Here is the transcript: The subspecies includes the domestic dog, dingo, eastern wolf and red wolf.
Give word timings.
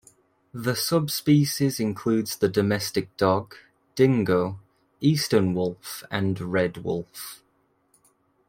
The 0.55 0.73
subspecies 0.75 1.79
includes 1.79 2.35
the 2.37 2.49
domestic 2.49 3.15
dog, 3.17 3.53
dingo, 3.93 4.59
eastern 4.99 5.53
wolf 5.53 6.03
and 6.09 6.41
red 6.41 6.77
wolf. 6.77 7.43